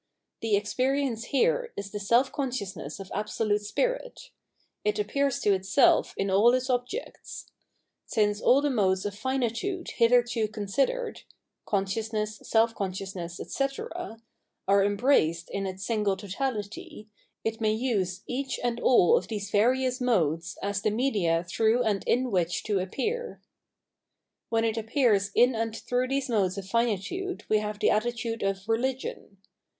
The 0.41 0.55
experience 0.55 1.25
here 1.25 1.73
is 1.77 1.91
the 1.91 1.99
«ll 1.99 2.23
consciousness 2.31 2.99
of 2.99 3.11
Absolute 3.13 3.61
Spirit 3.61 4.19
f 4.19 4.31
it 4.83 4.97
appears 4.97 5.39
to 5.41 5.49
itelf 5.51 6.15
in 6.17 6.31
all 6.31 6.55
its 6.55 6.71
object* 6.71 7.51
Since 8.07 8.41
all 8.41 8.61
the 8.63 8.71
modes 8.71 9.05
of 9.05 9.13
finitude 9.13 9.91
hitherto 9.97 10.47
considered 10.47 11.21
(consciousness, 11.67 12.39
self 12.41 12.73
consciousness, 12.73 13.39
etc.) 13.39 14.19
are 14.67 14.83
embraced 14.83 15.51
in 15.51 15.67
its 15.67 15.85
single 15.85 16.17
totality, 16.17 17.07
it 17.43 17.61
may 17.61 17.73
use 17.73 18.23
each 18.25 18.59
and 18.63 18.79
all 18.79 19.15
of 19.15 19.27
these 19.27 19.51
various 19.51 20.01
modes 20.01 20.57
as 20.63 20.81
the 20.81 20.89
media 20.89 21.45
through 21.47 21.83
and 21.83 22.03
in 22.05 22.31
which 22.31 22.63
to 22.63 22.79
appear. 22.79 23.39
683 24.49 24.49
684 24.49 24.49
Phenomenology 24.49 24.49
of 24.49 24.49
Mind 24.49 24.49
When 24.49 24.65
it 24.65 24.77
appears 24.79 25.31
in 25.35 25.53
and 25.55 25.75
through 25.77 26.07
these 26.07 26.27
modes 26.29 26.57
of 26.57 26.65
iinitude 26.65 27.47
we 27.49 27.59
have 27.59 27.77
the 27.77 27.91
attitude 27.91 28.41
of 28.41 28.67
Religion. 28.67 29.37